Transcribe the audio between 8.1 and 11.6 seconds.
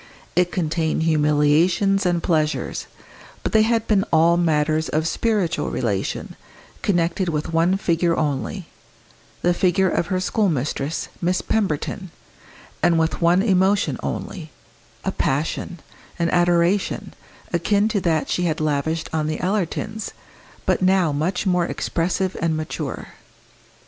only the figure of her schoolmistress, Miss